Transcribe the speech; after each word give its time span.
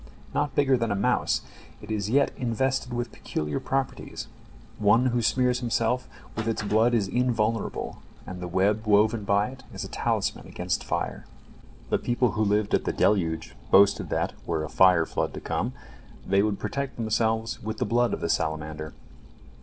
Not 0.33 0.55
bigger 0.55 0.77
than 0.77 0.89
a 0.91 0.95
mouse, 0.95 1.41
it 1.79 1.91
yet 1.91 2.31
is 2.35 2.35
invested 2.41 2.91
with 2.91 3.11
peculiar 3.11 3.59
properties. 3.59 4.27
One 4.79 5.05
who 5.05 5.21
smears 5.21 5.59
himself 5.59 6.09
with 6.35 6.47
its 6.47 6.63
blood 6.63 6.95
is 6.95 7.07
invulnerable, 7.07 8.01
and 8.25 8.41
the 8.41 8.47
web 8.47 8.87
woven 8.87 9.25
by 9.25 9.49
it 9.49 9.63
is 9.71 9.83
a 9.83 9.87
talisman 9.87 10.47
against 10.47 10.83
fire. 10.83 11.27
The 11.91 11.99
people 11.99 12.31
who 12.31 12.41
lived 12.43 12.73
at 12.73 12.85
the 12.85 12.91
deluge 12.93 13.53
boasted 13.69 14.09
that, 14.09 14.33
were 14.43 14.63
a 14.63 14.69
fire 14.69 15.05
flood 15.05 15.35
to 15.35 15.39
come, 15.39 15.73
they 16.25 16.41
would 16.41 16.57
protect 16.57 16.95
themselves 16.95 17.61
with 17.61 17.77
the 17.77 17.85
blood 17.85 18.11
of 18.11 18.21
the 18.21 18.29
salamander. 18.29 18.93